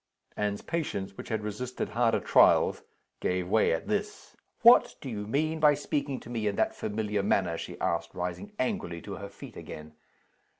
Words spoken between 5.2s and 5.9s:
mean by